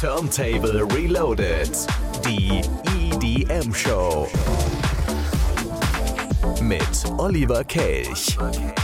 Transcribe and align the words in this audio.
Turntable 0.00 0.82
Reloaded. 0.94 1.86
Die 2.24 2.62
EDM 2.96 3.74
Show. 3.74 4.26
Mit 6.62 6.80
Oliver 7.18 7.62
Kelch. 7.64 8.38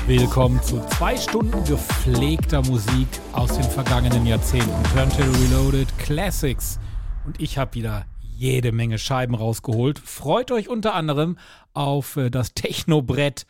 Willkommen 0.07 0.63
zu 0.63 0.79
zwei 0.99 1.17
Stunden 1.17 1.65
gepflegter 1.65 2.61
Musik 2.67 3.09
aus 3.33 3.57
den 3.57 3.65
vergangenen 3.65 4.27
Jahrzehnten. 4.27 4.83
Turntable 4.93 5.33
Reloaded 5.41 5.89
Classics. 5.97 6.79
Und 7.25 7.41
ich 7.41 7.57
habe 7.57 7.73
wieder 7.77 8.05
jede 8.21 8.71
Menge 8.71 8.99
Scheiben 8.99 9.35
rausgeholt. 9.35 9.99
Freut 9.99 10.51
euch 10.51 10.69
unter 10.69 10.93
anderem 10.93 11.39
auf 11.73 12.19
äh, 12.19 12.29
das 12.29 12.53
Technobrett, 12.53 13.47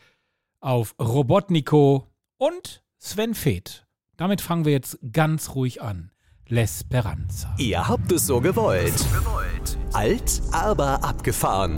auf 0.61 0.95
Robotnico 1.01 2.07
und 2.37 2.81
Sven 2.97 3.35
Feth. 3.35 3.85
Damit 4.15 4.39
fangen 4.39 4.63
wir 4.63 4.71
jetzt 4.71 4.99
ganz 5.11 5.53
ruhig 5.53 5.81
an. 5.81 6.11
L'Esperanza. 6.49 7.53
Ihr 7.57 7.85
habt 7.87 8.09
es 8.11 8.27
so 8.27 8.39
gewollt. 8.39 9.05
Alt, 9.91 10.41
aber 10.53 11.03
abgefahren. 11.03 11.75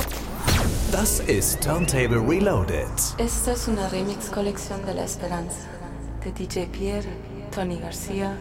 Das 0.91 1.19
ist 1.21 1.61
Turntable 1.61 2.19
Reloaded. 2.19 2.87
Esta 3.17 3.53
es 3.53 3.67
una 3.67 3.87
remix 3.87 4.29
colección 4.29 4.85
de 4.85 4.93
La 4.93 5.05
Esperanza 5.05 5.67
de 6.23 6.31
DJ 6.31 6.67
Pierre, 6.67 7.09
Tony 7.49 7.79
Garcia, 7.79 8.37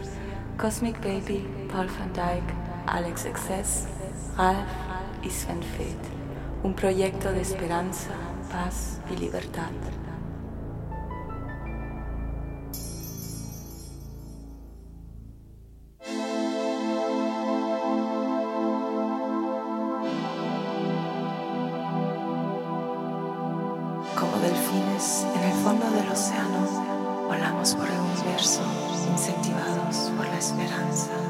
Cosmic 0.57 1.01
Baby, 1.01 1.47
Paul 1.71 1.87
van 1.87 2.13
Dyke, 2.13 2.53
Alex 2.85 3.21
XS, 3.21 3.87
Ralph 4.37 4.67
y 5.23 5.29
Sven 5.29 5.63
Feth. 5.63 6.63
Un 6.63 6.75
proyecto 6.75 7.31
de 7.31 7.41
esperanza, 7.41 8.11
paz 8.51 8.99
y 9.11 9.15
libertad. 9.17 9.71
Volamos 27.27 27.75
por 27.75 27.87
el 27.87 27.99
universo, 27.99 28.61
incentivados 29.09 30.11
por 30.17 30.25
la 30.25 30.37
esperanza. 30.37 31.28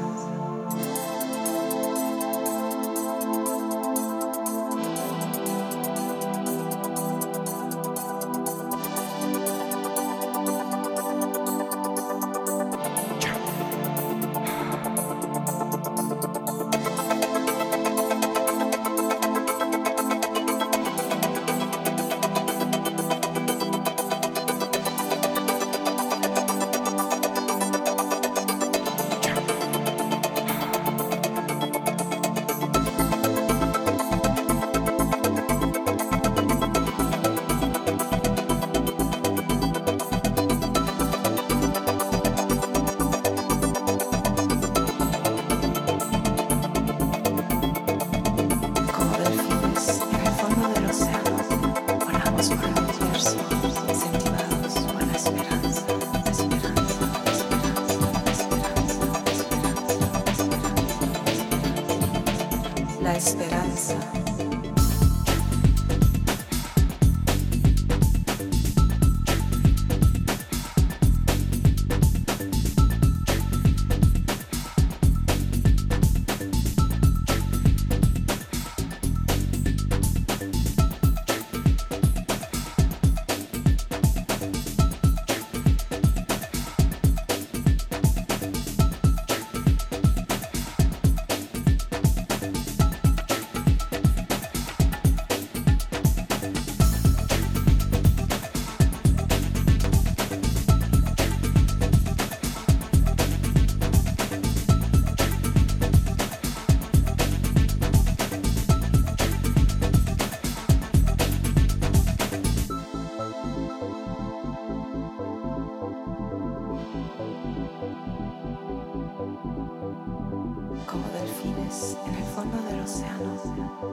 En 122.06 122.14
el 122.14 122.24
fondo 122.24 122.56
del 122.62 122.80
océano, 122.80 123.36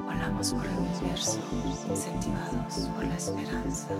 volamos 0.06 0.54
por 0.54 0.66
el 0.66 0.78
universo, 0.78 1.40
incentivados 1.90 2.90
por 2.96 3.06
la 3.06 3.16
esperanza. 3.16 3.96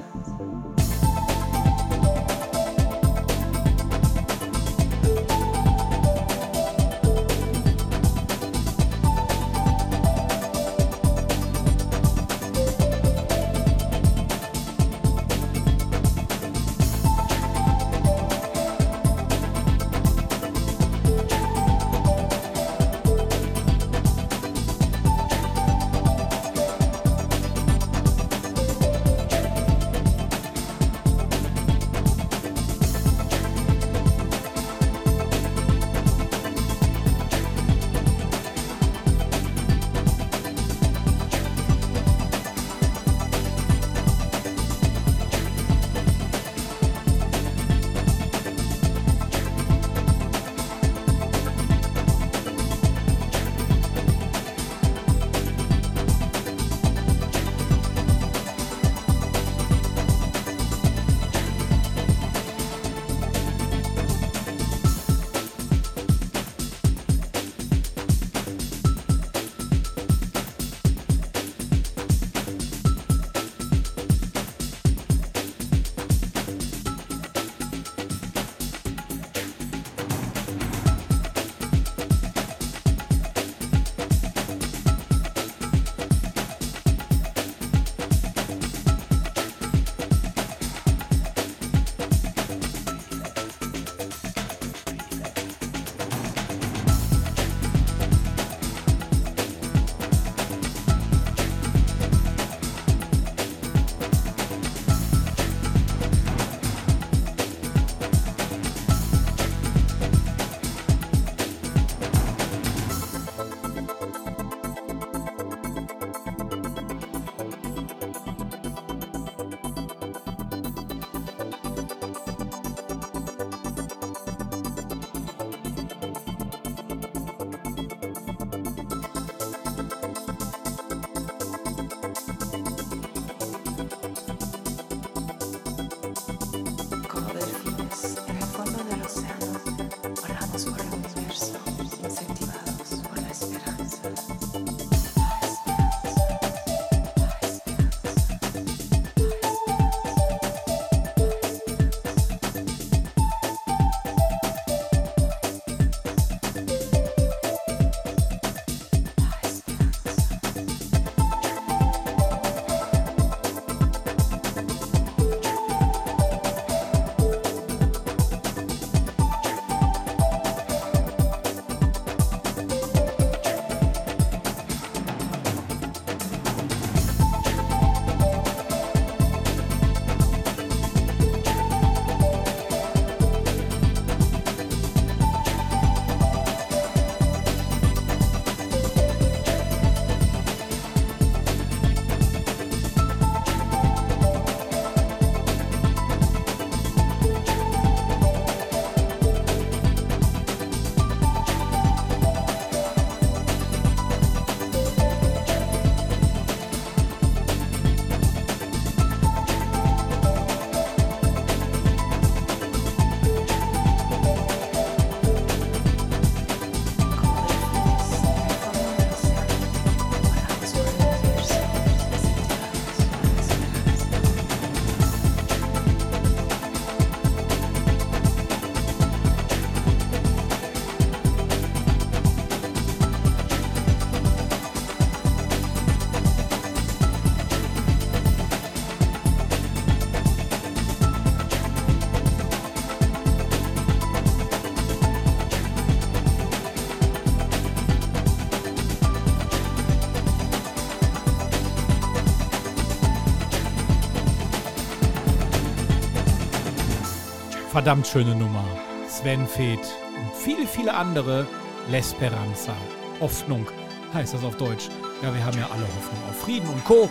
Verdammt 257.78 258.08
schöne 258.08 258.34
Nummer. 258.34 258.64
Sven 259.08 259.46
Feth 259.46 259.78
und 260.16 260.36
viele, 260.36 260.66
viele 260.66 260.96
andere. 260.96 261.46
L'Esperanza. 261.92 262.74
Hoffnung 263.22 263.68
heißt 264.16 264.34
das 264.34 264.44
auf 264.44 264.58
Deutsch. 264.58 264.90
Ja, 265.22 265.32
wir 265.32 265.46
haben 265.46 265.60
ja 265.60 265.66
alle 265.66 265.84
Hoffnung 265.84 266.20
auf 266.28 266.42
Frieden 266.42 266.68
und 266.70 266.84
Co. 266.86 267.08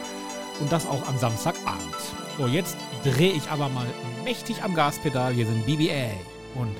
Und 0.58 0.72
das 0.72 0.84
auch 0.88 1.06
am 1.06 1.16
Samstagabend. 1.18 1.94
So, 2.36 2.48
jetzt 2.48 2.76
drehe 3.04 3.30
ich 3.30 3.48
aber 3.48 3.68
mal 3.68 3.86
mächtig 4.24 4.64
am 4.64 4.74
Gaspedal. 4.74 5.34
Hier 5.34 5.46
sind 5.46 5.66
BBA 5.66 6.10
und 6.56 6.74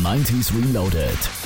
90s 0.00 0.50
Reloaded. 0.54 1.39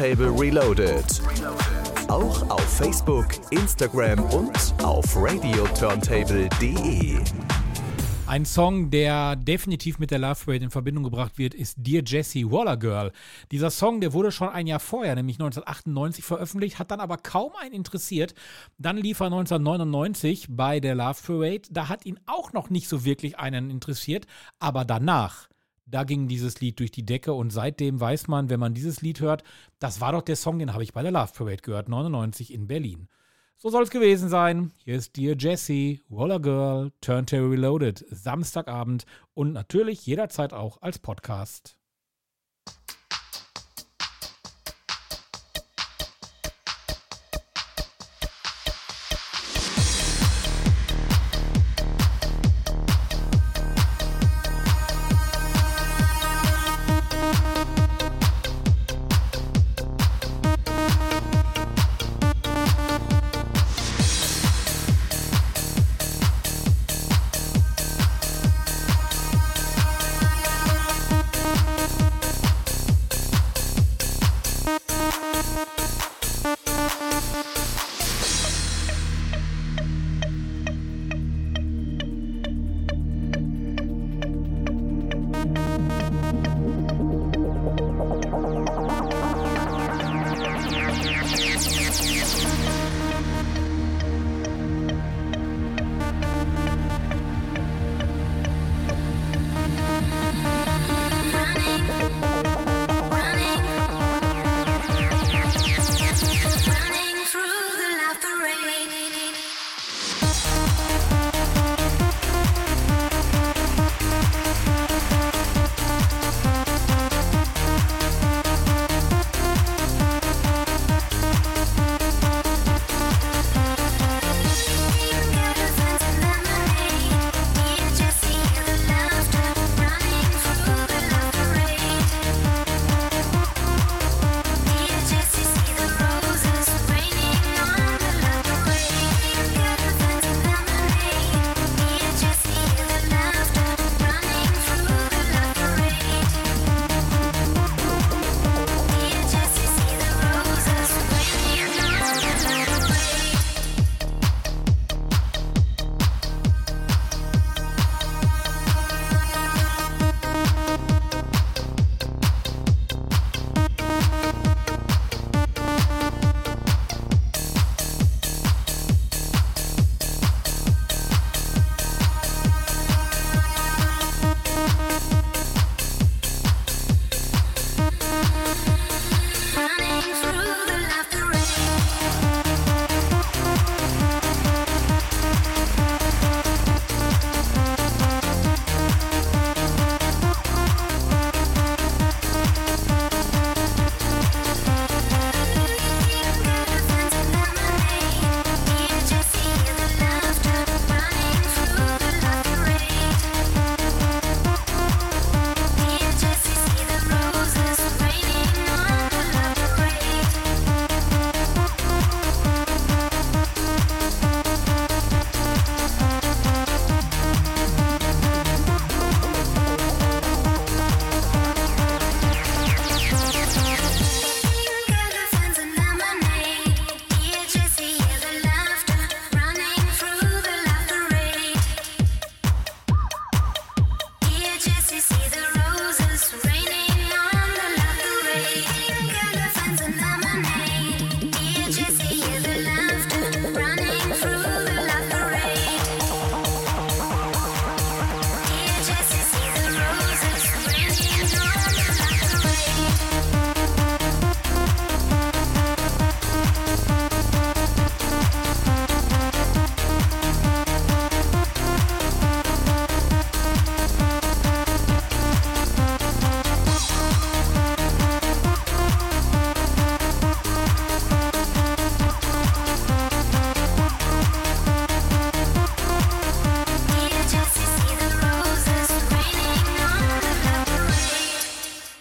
Turntable 0.00 0.30
Reloaded. 0.30 1.04
Auch 2.08 2.48
auf 2.48 2.78
Facebook, 2.78 3.26
Instagram 3.50 4.18
und 4.30 4.50
auf 4.82 5.04
radioturntable.de. 5.14 7.18
Ein 8.26 8.46
Song, 8.46 8.90
der 8.90 9.36
definitiv 9.36 9.98
mit 9.98 10.10
der 10.10 10.20
Love 10.20 10.42
Parade 10.42 10.64
in 10.64 10.70
Verbindung 10.70 11.04
gebracht 11.04 11.36
wird, 11.36 11.52
ist 11.52 11.76
Dear 11.80 12.02
Jessie 12.02 12.50
Waller 12.50 12.78
Girl. 12.78 13.12
Dieser 13.50 13.68
Song, 13.68 14.00
der 14.00 14.14
wurde 14.14 14.32
schon 14.32 14.48
ein 14.48 14.66
Jahr 14.66 14.80
vorher, 14.80 15.16
nämlich 15.16 15.36
1998, 15.36 16.24
veröffentlicht, 16.24 16.78
hat 16.78 16.90
dann 16.90 17.00
aber 17.00 17.18
kaum 17.18 17.52
einen 17.60 17.74
interessiert. 17.74 18.32
Dann 18.78 18.96
lief 18.96 19.20
er 19.20 19.26
1999 19.26 20.46
bei 20.48 20.80
der 20.80 20.94
Love 20.94 21.18
Parade. 21.26 21.68
Da 21.70 21.90
hat 21.90 22.06
ihn 22.06 22.18
auch 22.24 22.54
noch 22.54 22.70
nicht 22.70 22.88
so 22.88 23.04
wirklich 23.04 23.38
einen 23.38 23.68
interessiert, 23.68 24.26
aber 24.60 24.86
danach. 24.86 25.49
Da 25.90 26.04
ging 26.04 26.28
dieses 26.28 26.60
Lied 26.60 26.78
durch 26.78 26.92
die 26.92 27.04
Decke 27.04 27.32
und 27.32 27.50
seitdem 27.50 27.98
weiß 27.98 28.28
man, 28.28 28.48
wenn 28.48 28.60
man 28.60 28.74
dieses 28.74 29.02
Lied 29.02 29.20
hört, 29.20 29.42
das 29.80 30.00
war 30.00 30.12
doch 30.12 30.22
der 30.22 30.36
Song, 30.36 30.60
den 30.60 30.72
habe 30.72 30.84
ich 30.84 30.92
bei 30.92 31.02
der 31.02 31.10
Love 31.10 31.32
Parade 31.36 31.62
gehört, 31.62 31.88
99 31.88 32.52
in 32.52 32.68
Berlin. 32.68 33.08
So 33.56 33.70
soll 33.70 33.82
es 33.82 33.90
gewesen 33.90 34.28
sein. 34.28 34.72
Hier 34.76 34.94
ist 34.94 35.16
Dear 35.16 35.34
Jessie, 35.36 36.00
Roller 36.08 36.38
Girl, 36.38 36.92
Turntable 37.00 37.50
Reloaded, 37.50 38.06
Samstagabend 38.08 39.04
und 39.34 39.52
natürlich 39.52 40.06
jederzeit 40.06 40.52
auch 40.52 40.80
als 40.80 41.00
Podcast. 41.00 41.76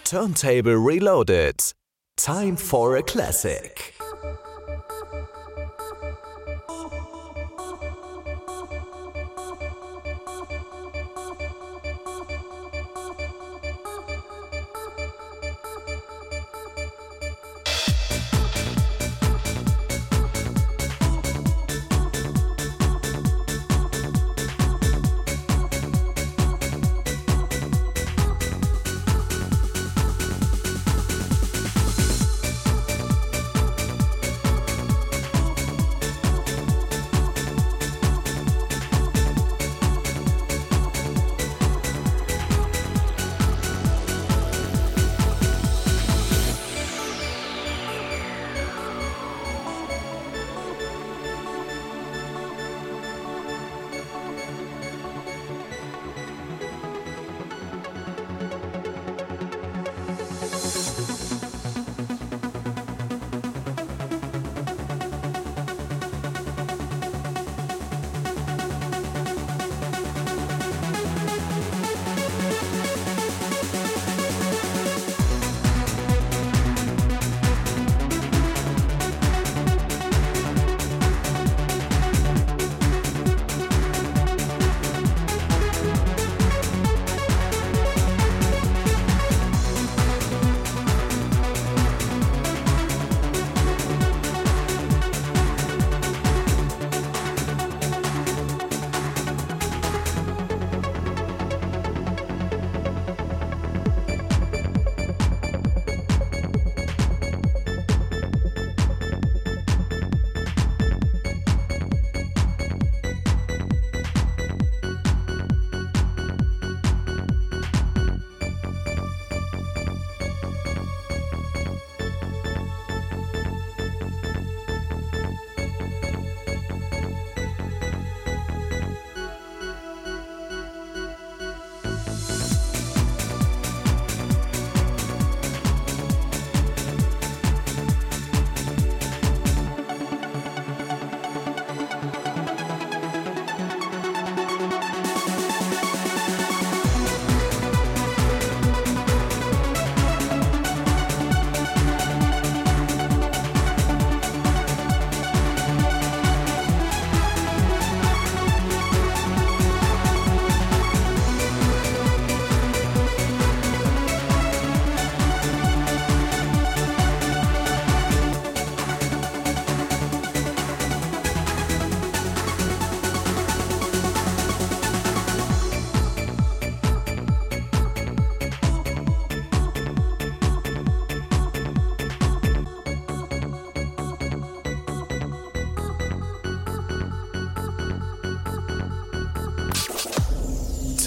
Turntable 0.10 0.74
Reloaded. 0.74 1.62
Time 2.17 2.56
for 2.56 2.98
a 2.98 3.04
classic. 3.04 3.98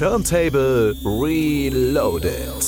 Turntable 0.03 0.95
Reloaded. 1.05 2.62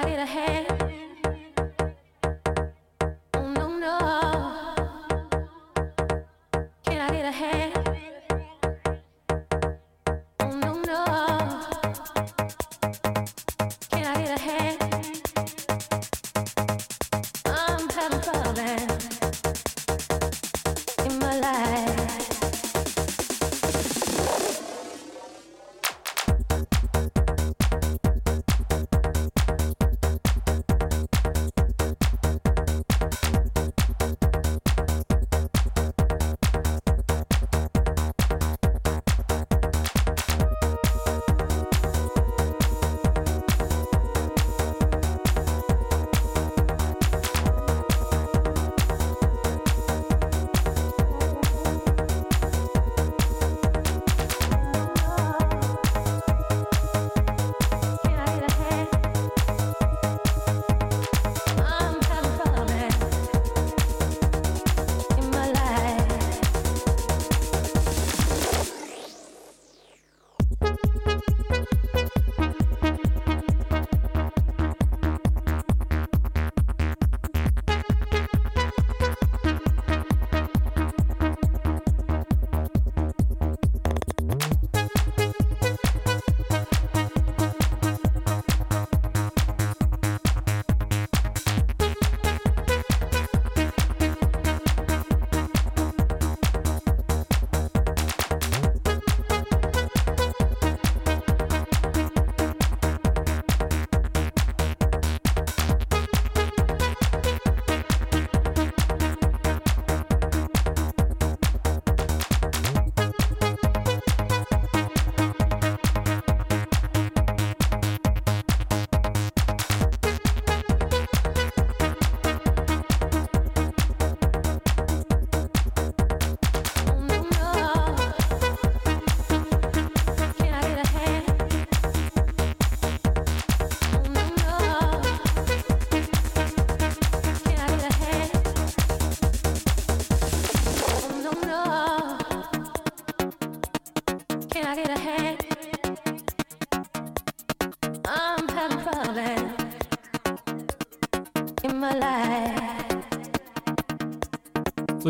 Oh, 0.00 0.04
Can 6.84 7.00
I 7.00 7.10
get 7.10 7.24
a 7.24 7.32
hand? 7.32 7.67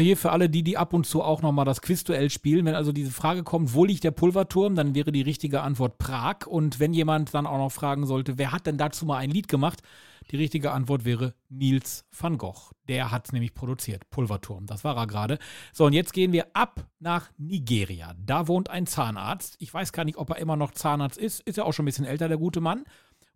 Hier 0.08 0.16
für 0.16 0.32
alle, 0.32 0.48
die, 0.48 0.62
die 0.62 0.76
ab 0.76 0.94
und 0.94 1.04
zu 1.04 1.22
auch 1.22 1.42
nochmal 1.42 1.64
das 1.64 1.82
Quizduell 1.82 2.30
spielen. 2.30 2.64
Wenn 2.64 2.74
also 2.74 2.92
diese 2.92 3.10
Frage 3.10 3.42
kommt, 3.42 3.74
wo 3.74 3.84
liegt 3.84 4.04
der 4.04 4.10
Pulverturm, 4.10 4.74
dann 4.74 4.94
wäre 4.94 5.12
die 5.12 5.22
richtige 5.22 5.60
Antwort 5.60 5.98
Prag. 5.98 6.46
Und 6.46 6.80
wenn 6.80 6.94
jemand 6.94 7.34
dann 7.34 7.46
auch 7.46 7.58
noch 7.58 7.72
fragen 7.72 8.06
sollte, 8.06 8.38
wer 8.38 8.52
hat 8.52 8.66
denn 8.66 8.78
dazu 8.78 9.04
mal 9.04 9.18
ein 9.18 9.30
Lied 9.30 9.48
gemacht? 9.48 9.82
Die 10.30 10.36
richtige 10.36 10.72
Antwort 10.72 11.04
wäre 11.04 11.34
Niels 11.48 12.06
van 12.18 12.38
Gogh. 12.38 12.72
Der 12.88 13.10
hat 13.10 13.26
es 13.26 13.32
nämlich 13.32 13.54
produziert. 13.54 14.08
Pulverturm, 14.10 14.66
das 14.66 14.82
war 14.82 14.96
er 14.96 15.06
gerade. 15.06 15.38
So, 15.72 15.84
und 15.84 15.92
jetzt 15.92 16.12
gehen 16.12 16.32
wir 16.32 16.46
ab 16.54 16.86
nach 16.98 17.30
Nigeria. 17.36 18.14
Da 18.18 18.48
wohnt 18.48 18.70
ein 18.70 18.86
Zahnarzt. 18.86 19.56
Ich 19.58 19.72
weiß 19.72 19.92
gar 19.92 20.04
nicht, 20.04 20.16
ob 20.16 20.30
er 20.30 20.36
immer 20.36 20.56
noch 20.56 20.72
Zahnarzt 20.72 21.18
ist. 21.18 21.40
Ist 21.40 21.56
ja 21.56 21.64
auch 21.64 21.72
schon 21.72 21.84
ein 21.84 21.86
bisschen 21.86 22.04
älter, 22.06 22.28
der 22.28 22.38
gute 22.38 22.60
Mann. 22.60 22.84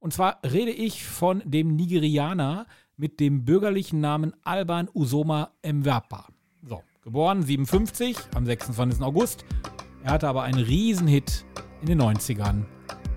Und 0.00 0.12
zwar 0.12 0.40
rede 0.42 0.72
ich 0.72 1.04
von 1.04 1.42
dem 1.44 1.76
Nigerianer 1.76 2.66
mit 2.96 3.20
dem 3.20 3.44
bürgerlichen 3.44 4.00
Namen 4.00 4.32
Alban 4.42 4.88
Usoma 4.92 5.50
Mwapa. 5.64 6.28
Geboren 7.04 7.42
57 7.42 8.16
am 8.36 8.46
26. 8.46 9.02
August. 9.02 9.44
Er 10.04 10.12
hatte 10.12 10.28
aber 10.28 10.44
einen 10.44 10.62
Riesenhit 10.62 11.44
in 11.80 11.88
den 11.88 12.00
90ern. 12.00 12.62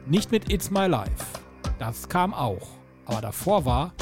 Nicht 0.08 0.32
mit 0.32 0.52
It's 0.52 0.72
My 0.72 0.88
Life. 0.88 1.24
Das 1.78 2.10
kam 2.10 2.34
auch. 2.34 2.68
Aber 3.06 3.22
davor 3.22 3.64
war 3.66 3.94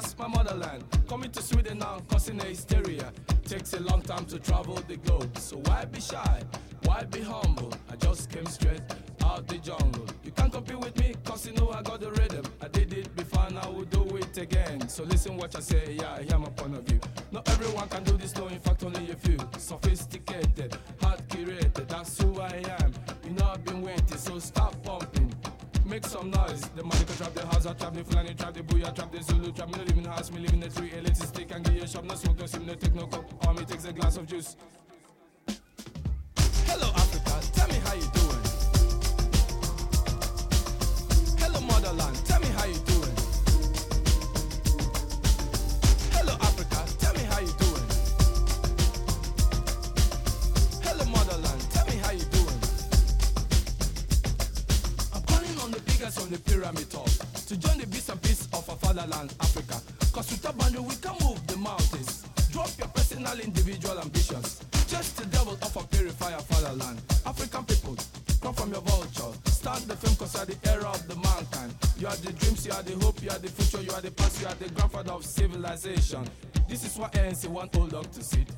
that's 0.00 0.18
my 0.18 0.28
motherland. 0.28 0.82
Coming 1.08 1.30
to 1.30 1.42
Sweden 1.42 1.78
now, 1.78 1.98
causing 2.08 2.40
a 2.40 2.44
hysteria. 2.44 3.12
Takes 3.44 3.74
a 3.74 3.80
long 3.80 4.00
time 4.02 4.24
to 4.26 4.38
travel 4.38 4.76
the 4.88 4.96
globe, 4.96 5.36
so 5.36 5.58
why 5.66 5.84
be 5.84 6.00
shy? 6.00 6.42
Why 6.84 7.02
be 7.04 7.20
humble? 7.20 7.72
I 7.90 7.96
just 7.96 8.30
came 8.30 8.46
straight 8.46 8.80
out 9.22 9.46
the 9.46 9.58
jungle. 9.58 10.06
You 10.24 10.30
can't 10.30 10.52
compete 10.52 10.78
with 10.78 10.98
me, 10.98 11.14
cause 11.24 11.46
you 11.46 11.52
know 11.52 11.70
I 11.70 11.82
got 11.82 12.00
the 12.00 12.10
rhythm. 12.12 12.44
I 12.62 12.68
did 12.68 12.92
it 12.94 13.14
before, 13.14 13.44
and 13.48 13.58
I 13.58 13.68
will 13.68 13.84
do 13.84 14.04
it 14.16 14.38
again. 14.38 14.88
So 14.88 15.04
listen 15.04 15.36
what 15.36 15.54
I 15.54 15.60
say, 15.60 15.96
yeah, 16.00 16.14
I 16.18 16.22
hear 16.22 16.38
my 16.38 16.48
point 16.50 16.76
of 16.76 16.84
view. 16.84 17.00
Not 17.30 17.48
everyone 17.50 17.88
can 17.88 18.04
do 18.04 18.16
this, 18.16 18.34
no, 18.36 18.46
in 18.48 18.58
fact, 18.58 18.82
only 18.84 19.10
a 19.10 19.16
few. 19.16 19.38
Sophisticated, 19.58 20.76
hard 21.02 21.20
curated, 21.28 21.88
that's 21.88 22.20
who 22.22 22.40
I 22.40 22.62
am. 22.80 22.92
You 23.24 23.30
know 23.32 23.50
I've 23.52 23.64
been 23.64 23.82
waiting, 23.82 24.16
so 24.16 24.38
stop 24.38 24.82
pumping. 24.82 25.09
Make 25.90 26.06
some 26.06 26.30
noise. 26.30 26.60
The 26.76 26.84
money 26.84 27.04
can 27.04 27.16
trap, 27.16 27.34
the 27.34 27.44
Hausa 27.46 27.74
trap, 27.74 27.92
the 27.92 28.04
Fulani 28.04 28.34
trap, 28.34 28.54
the 28.54 28.60
Booyah 28.60 28.94
trap, 28.94 29.10
the 29.10 29.22
Zulu 29.24 29.50
trap. 29.50 29.70
Me 29.70 29.74
no 29.76 29.82
live 29.82 29.96
in 29.96 30.02
the 30.04 30.10
house, 30.10 30.30
me 30.30 30.38
live 30.40 30.52
in 30.52 30.60
the 30.60 30.68
tree. 30.68 30.90
Elitist 30.90 31.26
stick 31.26 31.50
and 31.50 31.64
give 31.64 31.74
you 31.74 31.82
a 31.82 31.88
shop. 31.88 32.04
No 32.04 32.14
smoke, 32.14 32.38
no 32.38 32.46
sim, 32.46 32.64
no 32.64 32.74
take 32.74 32.94
no 32.94 33.08
cup. 33.08 33.24
All 33.44 33.54
me 33.54 33.64
takes 33.64 33.84
a 33.86 33.92
glass 33.92 34.16
of 34.16 34.26
juice. 34.28 34.54
Hello 36.68 36.92
Africa, 36.94 37.40
tell 37.54 37.66
me 37.66 37.74
how 37.84 37.94
you 37.94 38.08
doing. 38.14 38.42
Hello 41.40 41.60
motherland, 41.60 42.24
tell 42.24 42.40
me 42.40 42.46
how 42.46 42.66
you 42.66 42.78
doing. 42.86 42.99
On 56.18 56.30
the 56.30 56.38
pyramid 56.38 56.90
top 56.90 57.06
to 57.46 57.56
join 57.56 57.78
the 57.78 57.86
beast 57.86 58.08
and 58.08 58.20
peace 58.22 58.48
of 58.52 58.68
our 58.68 58.76
fatherland, 58.76 59.32
Africa. 59.40 59.80
Cause 60.12 60.30
with 60.30 60.48
a 60.48 60.52
boundary 60.52 60.80
we 60.80 60.94
can 60.96 61.14
move 61.22 61.38
the 61.46 61.56
mountains. 61.56 62.24
Drop 62.50 62.70
your 62.78 62.88
personal 62.88 63.38
individual 63.38 64.00
ambitions. 64.00 64.60
Just 64.88 65.18
the 65.18 65.26
devil 65.26 65.52
of 65.52 65.76
a 65.76 65.82
purifier 65.86 66.38
fatherland. 66.38 67.00
African 67.26 67.64
people, 67.64 67.96
come 68.40 68.54
from 68.54 68.72
your 68.72 68.82
vulture. 68.82 69.30
Start 69.50 69.86
the 69.86 69.94
film 69.94 70.16
cause 70.16 70.34
you 70.34 70.40
are 70.40 70.46
the 70.46 70.58
era 70.70 70.88
of 70.90 71.06
the 71.06 71.14
mankind. 71.14 71.74
You 71.98 72.08
are 72.08 72.16
the 72.16 72.32
dreams, 72.32 72.66
you 72.66 72.72
are 72.72 72.82
the 72.82 72.96
hope, 73.04 73.22
you 73.22 73.30
are 73.30 73.38
the 73.38 73.48
future, 73.48 73.82
you 73.82 73.92
are 73.92 74.00
the 74.00 74.10
past, 74.10 74.40
you 74.40 74.48
are 74.48 74.54
the 74.54 74.68
grandfather 74.70 75.12
of 75.12 75.24
civilization. 75.24 76.24
This 76.68 76.84
is 76.84 76.96
what 76.96 77.12
ANC 77.12 77.46
want 77.46 77.76
old 77.76 77.90
dog 77.90 78.10
to 78.12 78.22
sit. 78.22 78.48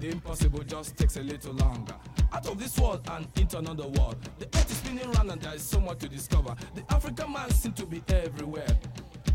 The 0.00 0.08
impossible 0.08 0.60
just 0.60 0.96
takes 0.96 1.18
a 1.18 1.22
little 1.22 1.52
longer. 1.52 1.94
Out 2.32 2.46
of 2.46 2.58
this 2.58 2.78
world 2.78 3.06
and 3.12 3.26
into 3.38 3.58
another 3.58 3.86
world. 3.86 4.16
The 4.38 4.46
earth 4.46 4.70
is 4.70 4.78
spinning 4.78 5.10
round 5.12 5.30
and 5.30 5.38
there 5.42 5.54
is 5.54 5.62
so 5.62 5.78
much 5.78 5.98
to 5.98 6.08
discover. 6.08 6.56
The 6.74 6.82
African 6.88 7.30
man 7.30 7.50
seems 7.50 7.74
to 7.76 7.84
be 7.84 8.02
everywhere. 8.08 8.78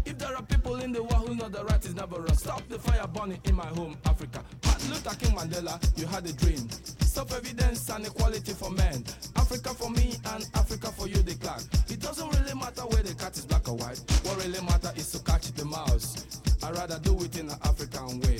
If 0.06 0.18
there 0.18 0.36
are 0.36 0.42
people 0.42 0.78
in 0.78 0.92
the 0.92 1.04
world 1.04 1.28
who 1.28 1.36
know 1.36 1.50
the 1.50 1.64
right 1.66 1.86
is 1.86 1.94
never 1.94 2.16
wrong, 2.16 2.36
stop 2.36 2.68
the 2.68 2.80
fire 2.80 3.06
burning 3.06 3.40
in 3.46 3.54
my 3.54 3.68
home, 3.68 3.96
Africa. 4.06 4.44
Martin 4.66 4.90
Luther 4.90 5.16
King 5.18 5.36
Mandela, 5.36 6.00
you 6.00 6.08
had 6.08 6.26
a 6.26 6.34
dream. 6.34 6.68
Self 7.02 7.32
evidence 7.32 7.88
and 7.92 8.08
equality 8.08 8.54
for 8.54 8.72
men. 8.72 9.04
Africa 9.36 9.70
for 9.70 9.92
me 9.92 10.16
and 10.34 10.48
Africa 10.56 10.88
for 10.88 11.08
you, 11.08 11.22
the 11.22 11.36
clan. 11.36 11.62
It 11.90 12.00
doesn't 12.00 12.28
really 12.40 12.56
matter 12.56 12.82
where 12.82 13.04
the 13.04 13.14
cat 13.14 13.38
is 13.38 13.46
black 13.46 13.70
or 13.70 13.76
white. 13.76 14.02
What 14.24 14.44
really 14.44 14.62
matters 14.62 14.98
is 14.98 15.12
to 15.12 15.20
catch 15.20 15.52
the 15.52 15.66
mouse. 15.66 16.42
I'd 16.64 16.76
rather 16.76 16.98
do 17.00 17.16
it 17.24 17.38
in 17.38 17.50
an 17.50 17.58
African 17.64 18.20
way. 18.22 18.40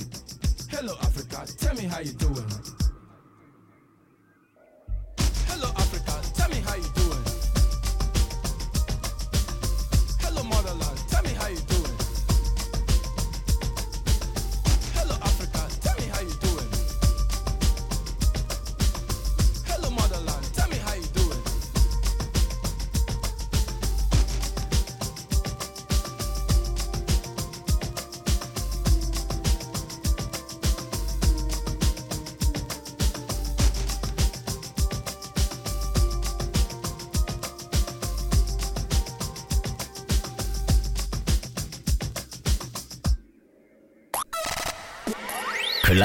Hello, 0.68 0.94
Africa, 1.00 1.46
tell 1.58 1.74
me 1.74 1.82
how 1.84 2.00
you 2.00 2.12
doing. 2.12 2.44
Hello, 5.46 5.68
Africa, 5.76 6.20
tell 6.34 6.48
me 6.50 6.56
how 6.56 6.74
you 6.74 6.88
doing. 6.94 7.05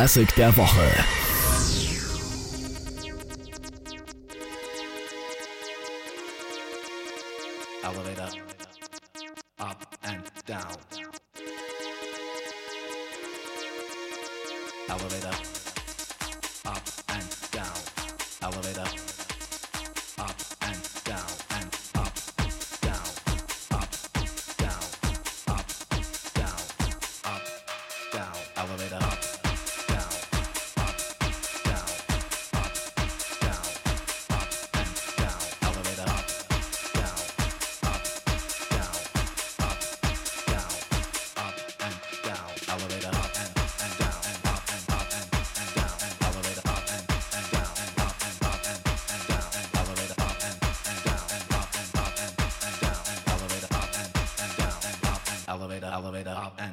Klassik 0.02 0.34
der 0.34 0.58
Woche. 0.58 1.21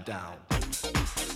Down. 0.08 1.27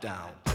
Down. 0.00 0.47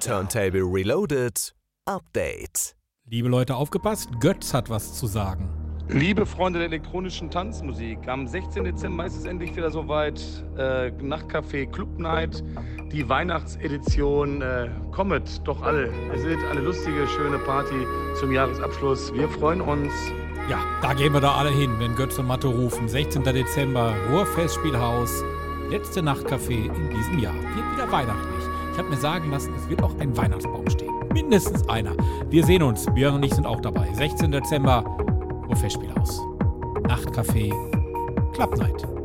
Turntable 0.00 0.62
Reloaded 0.62 1.54
Update. 1.86 2.74
Liebe 3.06 3.28
Leute, 3.28 3.56
aufgepasst, 3.56 4.10
Götz 4.20 4.52
hat 4.52 4.68
was 4.68 4.94
zu 4.94 5.06
sagen. 5.06 5.48
Liebe 5.88 6.26
Freunde 6.26 6.58
der 6.58 6.68
elektronischen 6.68 7.30
Tanzmusik, 7.30 8.06
am 8.08 8.26
16. 8.26 8.64
Dezember 8.64 9.06
ist 9.06 9.16
es 9.16 9.24
endlich 9.24 9.56
wieder 9.56 9.70
soweit. 9.70 10.20
Äh, 10.58 10.90
Nachtcafé 11.00 11.66
Club 11.66 11.98
Night, 11.98 12.44
die 12.92 13.08
Weihnachtsedition. 13.08 14.42
Äh, 14.42 14.68
kommet 14.90 15.40
doch 15.48 15.62
alle. 15.62 15.90
Es 16.14 16.22
wird 16.24 16.44
eine 16.44 16.60
lustige, 16.60 17.06
schöne 17.08 17.38
Party 17.38 17.86
zum 18.20 18.32
Jahresabschluss. 18.32 19.14
Wir 19.14 19.28
freuen 19.30 19.62
uns. 19.62 19.92
Ja, 20.50 20.58
da 20.82 20.92
gehen 20.92 21.14
wir 21.14 21.20
da 21.20 21.36
alle 21.36 21.50
hin, 21.50 21.74
wenn 21.78 21.94
Götz 21.94 22.18
und 22.18 22.26
Mathe 22.26 22.48
rufen. 22.48 22.88
16. 22.88 23.24
Dezember, 23.24 23.94
Ruhrfestspielhaus, 24.10 25.24
letzte 25.70 26.00
Nachtcafé 26.00 26.66
in 26.66 26.90
diesem 26.90 27.18
Jahr. 27.18 27.34
Wird 27.34 27.72
wieder 27.72 27.90
weihnachtlich. 27.90 28.37
Ich 28.78 28.80
habe 28.80 28.94
mir 28.94 29.00
sagen 29.00 29.32
lassen, 29.32 29.52
es 29.56 29.68
wird 29.68 29.82
auch 29.82 29.90
ein 29.98 30.16
Weihnachtsbaum 30.16 30.70
stehen. 30.70 30.94
Mindestens 31.12 31.68
einer. 31.68 31.96
Wir 32.30 32.44
sehen 32.44 32.62
uns. 32.62 32.86
Björn 32.94 33.16
und 33.16 33.24
ich 33.24 33.34
sind 33.34 33.44
auch 33.44 33.60
dabei. 33.60 33.92
16. 33.92 34.30
Dezember, 34.30 34.84
Ruhrfestspielhaus. 35.48 36.20
Nachtcafé, 36.84 37.52
Club 38.34 38.56
Night. 38.56 38.97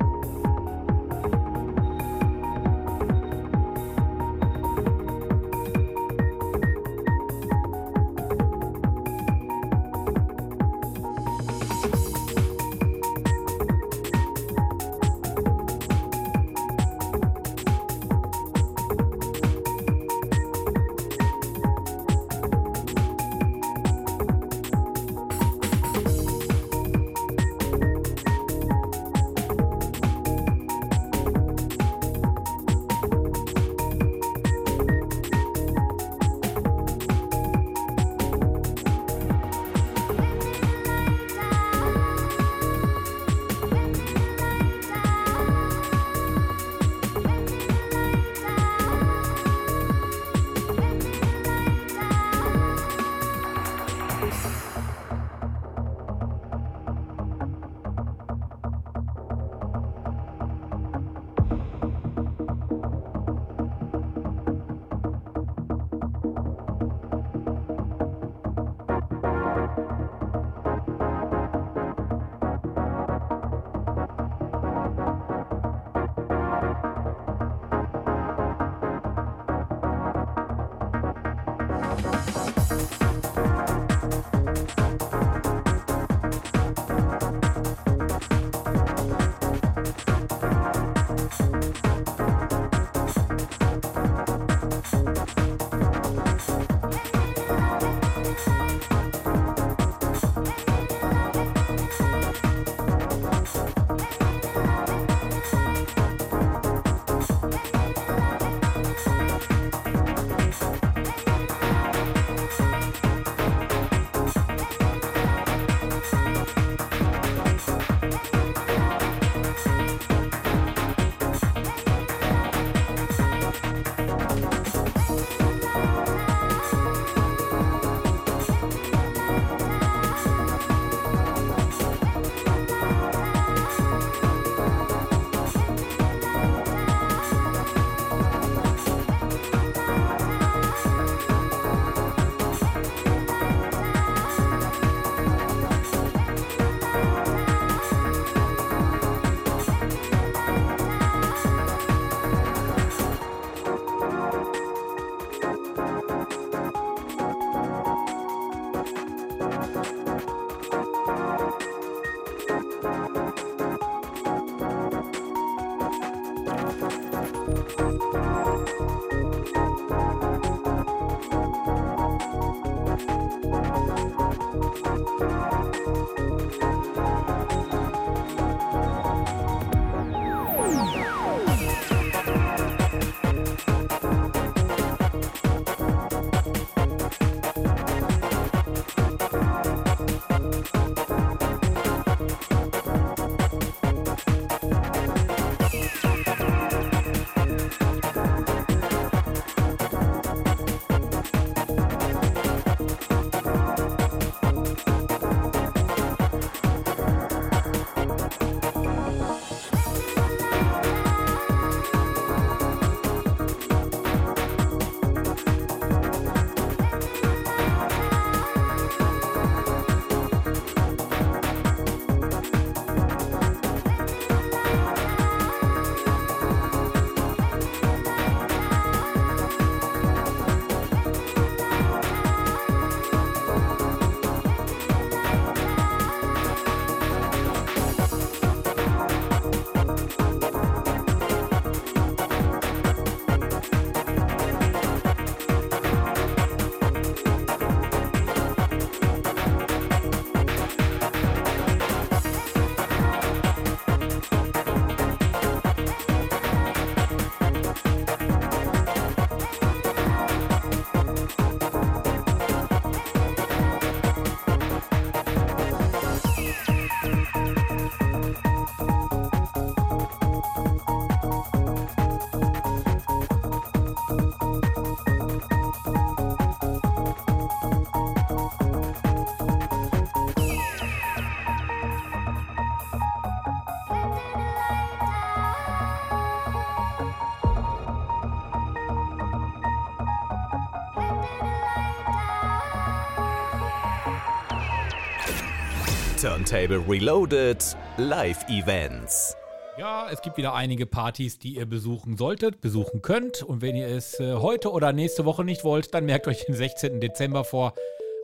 Turntable 296.44 296.84
Reloaded 296.89 297.64
Live 297.96 298.50
Events. 298.50 299.34
Ja, 299.78 300.10
es 300.12 300.22
gibt 300.22 300.36
wieder 300.36 300.54
einige 300.54 300.86
Partys, 300.86 301.39
die 301.39 301.56
ihr 301.56 301.66
besuchen 301.66 302.18
solltet, 302.18 302.60
besuchen 302.60 303.02
könnt. 303.02 303.44
Und 303.44 303.62
wenn 303.62 303.78
ihr 303.78 303.88
es 303.88 304.20
äh, 304.20 304.34
heute 304.34 304.72
oder 304.72 304.91
nächste 304.91 305.24
Woche 305.24 305.46
nicht 305.46 305.64
wollt, 305.64 305.94
dann 305.94 306.06
merkt 306.06 306.28
euch 306.28 306.46
den 306.46 306.54
16. 306.54 307.00
Dezember 307.00 307.46
vor. 307.46 307.74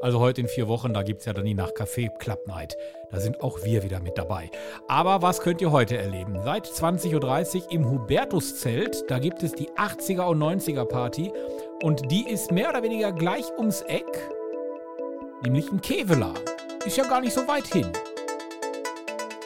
Also 0.02 0.20
heute 0.20 0.42
in 0.42 0.48
vier 0.50 0.68
Wochen, 0.68 0.94
da 0.94 1.04
gibt 1.04 1.22
es 1.22 1.28
ja 1.28 1.34
dann 1.34 1.46
die 1.46 1.56
Nachtcafé 1.56 2.10
Club 2.18 2.46
Night. 2.46 2.76
Da 3.10 3.22
sind 3.22 3.40
auch 3.42 3.64
wir 3.64 3.84
wieder 3.84 4.02
mit 4.02 4.18
dabei. 4.18 4.52
Aber 4.90 5.22
was 5.22 5.40
könnt 5.40 5.62
ihr 5.62 5.72
heute 5.72 5.98
erleben? 5.98 6.42
Seit 6.44 6.68
20.30 6.68 7.66
Uhr 7.68 7.72
im 7.72 7.90
Hubertuszelt, 7.90 9.06
da 9.08 9.20
gibt 9.20 9.44
es 9.44 9.54
die 9.54 9.70
80er 9.70 10.24
und 10.24 10.40
90er 10.44 10.86
Party. 10.86 11.32
Und 11.84 12.12
die 12.12 12.28
ist 12.28 12.52
mehr 12.52 12.70
oder 12.70 12.84
weniger 12.84 13.14
gleich 13.14 13.46
ums 13.58 13.82
Eck, 13.84 14.30
nämlich 15.44 15.72
in 15.72 15.80
Kevela. 15.80 16.34
Ist 16.86 16.98
ja 16.98 17.06
gar 17.06 17.22
nicht 17.22 17.34
so 17.34 17.48
weit 17.48 17.68
hin. 17.68 17.88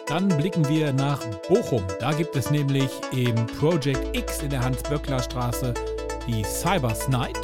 Dann 0.05 0.27
blicken 0.27 0.67
wir 0.69 0.93
nach 0.93 1.19
Bochum. 1.47 1.83
Da 1.99 2.13
gibt 2.13 2.35
es 2.35 2.51
nämlich 2.51 2.91
im 3.11 3.47
Project 3.59 4.15
X 4.15 4.43
in 4.43 4.51
der 4.51 4.63
Hans-Böckler-Straße 4.63 5.73
die 6.27 6.43
Cybers 6.43 7.07
Night. 7.07 7.39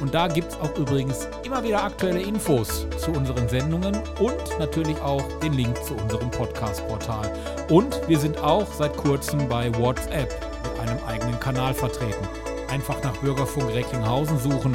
und 0.00 0.14
da 0.14 0.28
gibt 0.28 0.52
es 0.52 0.60
auch 0.60 0.74
übrigens 0.76 1.26
immer 1.44 1.62
wieder 1.62 1.84
aktuelle 1.84 2.20
Infos 2.20 2.86
zu 2.98 3.12
unseren 3.12 3.48
Sendungen 3.48 3.96
und 4.20 4.58
natürlich 4.58 5.00
auch 5.00 5.22
den 5.40 5.54
Link 5.54 5.82
zu 5.84 5.94
unserem 5.94 6.30
Podcast-Portal. 6.30 7.32
Und 7.70 8.00
wir 8.08 8.18
sind 8.18 8.38
auch 8.38 8.66
seit 8.72 8.96
kurzem 8.96 9.48
bei 9.48 9.72
WhatsApp 9.78 10.34
mit 10.62 10.80
einem 10.80 10.98
eigenen 11.06 11.38
Kanal 11.40 11.74
vertreten. 11.74 12.26
Einfach 12.70 13.02
nach 13.02 13.16
Bürgerfunk 13.18 13.74
Recklinghausen 13.74 14.38
suchen 14.38 14.74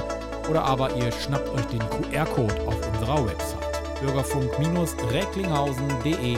oder 0.49 0.63
aber 0.63 0.95
ihr 0.95 1.11
schnappt 1.11 1.49
euch 1.49 1.65
den 1.65 1.79
QR-Code 1.79 2.67
auf 2.67 2.75
unserer 2.93 3.25
Website 3.25 3.61
bürgerfunk-recklinghausen.de 4.01 6.37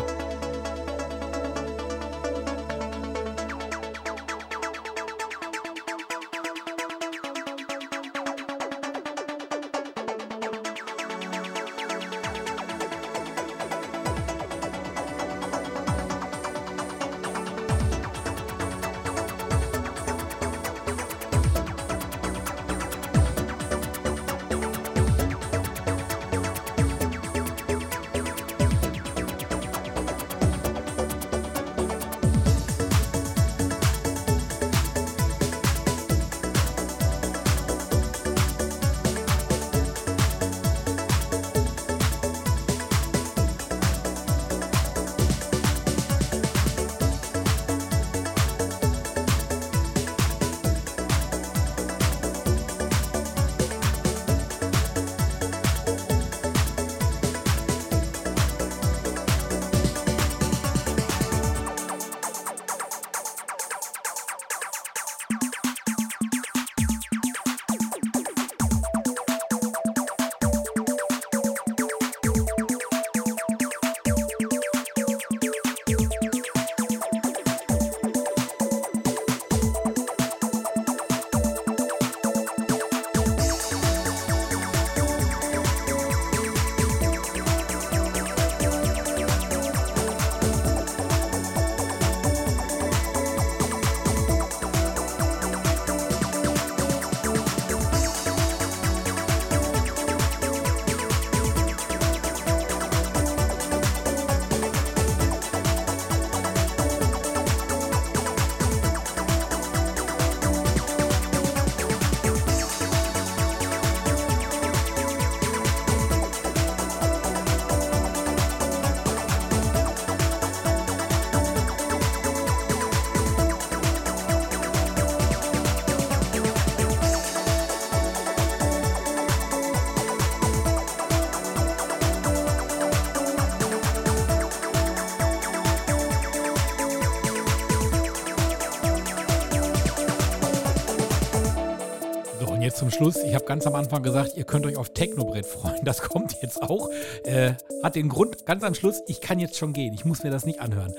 Schluss. 142.94 143.18
Ich 143.18 143.34
habe 143.34 143.46
ganz 143.46 143.66
am 143.66 143.76
Anfang 143.76 144.04
gesagt, 144.04 144.34
ihr 144.36 144.44
könnt 144.44 144.66
euch 144.66 144.78
auf 144.78 144.94
Technobrett 144.94 145.46
freuen. 145.46 145.84
Das 145.84 146.02
kommt 146.02 146.36
jetzt 146.42 146.62
auch. 146.62 146.90
Äh, 147.24 147.54
hat 147.82 147.96
den 147.96 148.10
Grund, 148.10 148.46
ganz 148.46 148.64
am 148.64 148.76
Schluss, 148.76 149.02
ich 149.08 149.20
kann 149.20 149.40
jetzt 149.40 149.58
schon 149.58 149.74
gehen. 149.74 149.94
Ich 149.94 150.06
muss 150.06 150.24
mir 150.24 150.30
das 150.30 150.46
nicht 150.46 150.60
anhören. 150.60 150.94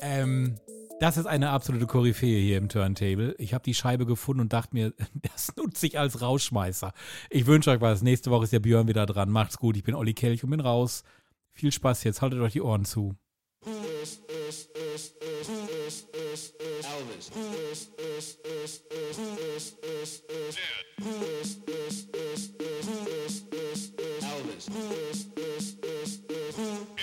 Ähm, 0.00 0.56
das 0.98 1.18
ist 1.18 1.26
eine 1.26 1.50
absolute 1.50 1.86
Koryphäe 1.86 2.40
hier 2.40 2.56
im 2.56 2.70
Turntable. 2.70 3.34
Ich 3.38 3.52
habe 3.52 3.62
die 3.64 3.74
Scheibe 3.74 4.06
gefunden 4.06 4.40
und 4.40 4.52
dachte 4.52 4.74
mir, 4.74 4.94
das 5.32 5.54
nutze 5.56 5.86
ich 5.86 5.98
als 5.98 6.22
Rausschmeißer. 6.22 6.92
Ich 7.28 7.46
wünsche 7.46 7.70
euch 7.70 7.80
was. 7.80 8.02
Nächste 8.02 8.30
Woche 8.30 8.44
ist 8.44 8.52
der 8.52 8.60
Björn 8.60 8.88
wieder 8.88 9.04
dran. 9.04 9.30
Macht's 9.30 9.58
gut. 9.58 9.76
Ich 9.76 9.84
bin 9.84 9.94
Olli 9.94 10.14
Kelch 10.14 10.42
und 10.42 10.50
bin 10.50 10.60
raus. 10.60 11.04
Viel 11.52 11.72
Spaß 11.72 12.04
jetzt. 12.04 12.22
Haltet 12.22 12.40
euch 12.40 12.52
die 12.54 12.62
Ohren 12.62 12.84
zu. 12.86 13.14
Elvis. 13.66 14.20
Elvis. 26.52 26.95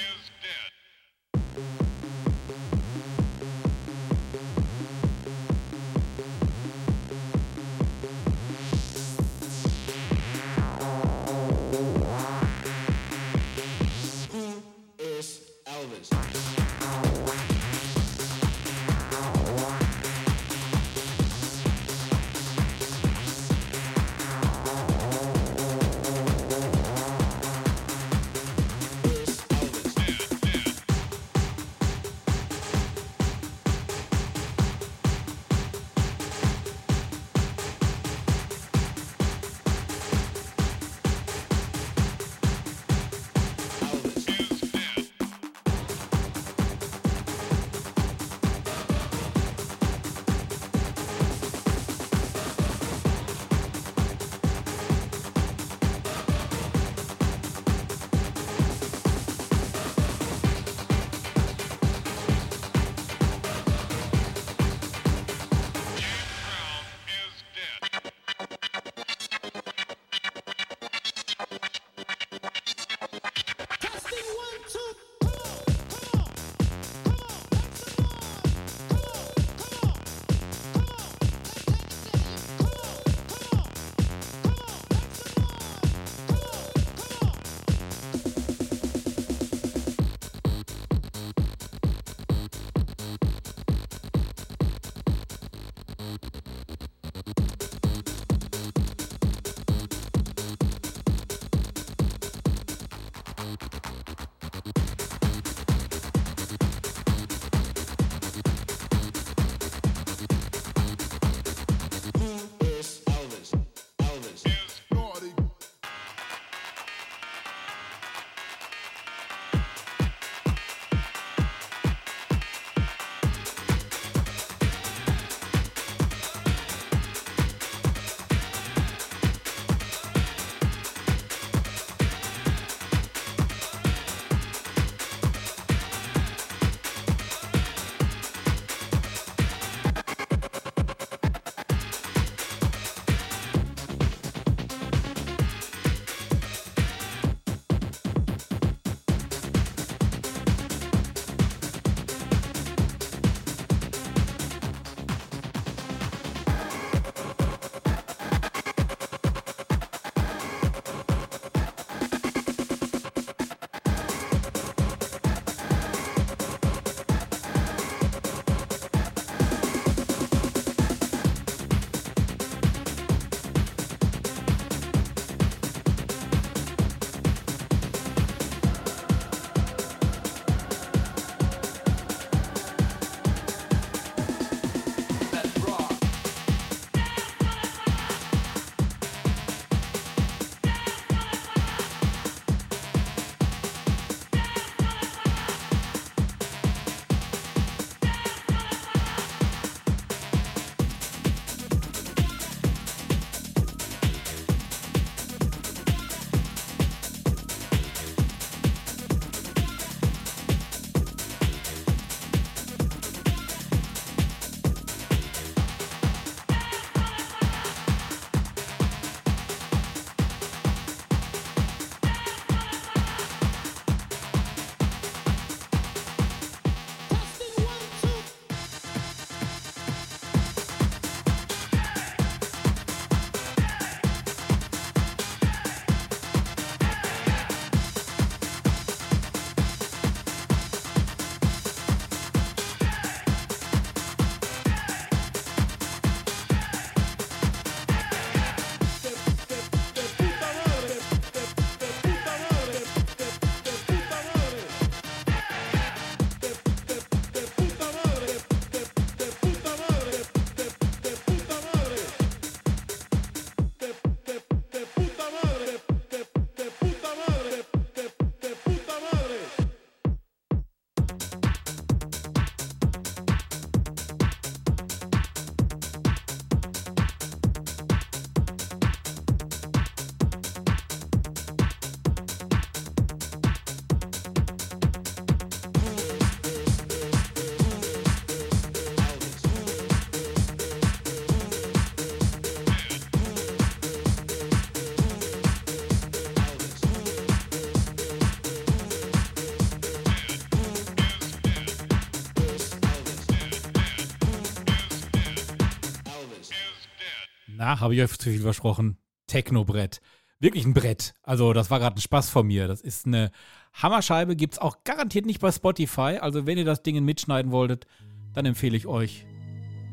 Habe 307.79 307.95
ich 307.95 308.01
euch 308.01 308.17
zu 308.17 308.29
viel 308.29 308.41
versprochen. 308.41 308.97
Techno-Brett. 309.27 310.01
Wirklich 310.39 310.65
ein 310.65 310.73
Brett. 310.73 311.13
Also, 311.23 311.53
das 311.53 311.71
war 311.71 311.79
gerade 311.79 311.95
ein 311.95 312.01
Spaß 312.01 312.29
von 312.29 312.45
mir. 312.47 312.67
Das 312.67 312.81
ist 312.81 313.05
eine 313.05 313.31
Hammerscheibe, 313.73 314.35
gibt 314.35 314.55
es 314.55 314.59
auch 314.59 314.83
garantiert 314.83 315.25
nicht 315.25 315.39
bei 315.39 315.51
Spotify. 315.51 316.17
Also, 316.19 316.45
wenn 316.45 316.57
ihr 316.57 316.65
das 316.65 316.83
Ding 316.83 317.03
mitschneiden 317.03 317.51
wolltet, 317.51 317.87
dann 318.33 318.45
empfehle 318.45 318.75
ich 318.75 318.85
euch, 318.85 319.25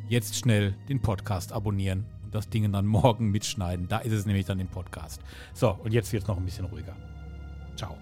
jetzt 0.08 0.34
schnell 0.34 0.74
den 0.88 1.00
Podcast 1.00 1.52
abonnieren 1.52 2.04
und 2.24 2.34
das 2.34 2.48
Ding 2.50 2.70
dann 2.72 2.86
morgen 2.86 3.30
mitschneiden. 3.30 3.86
Da 3.88 3.98
ist 3.98 4.12
es 4.12 4.26
nämlich 4.26 4.46
dann 4.46 4.58
im 4.58 4.68
Podcast. 4.68 5.20
So, 5.54 5.70
und 5.70 5.92
jetzt 5.92 6.12
wird 6.12 6.24
es 6.24 6.28
noch 6.28 6.36
ein 6.36 6.44
bisschen 6.44 6.64
ruhiger. 6.64 6.96
Ciao. 7.76 7.96